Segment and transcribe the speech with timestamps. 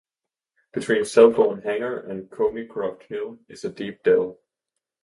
[0.73, 4.39] Between Selborne Hanger and Coneycroft Hill is a deep dell.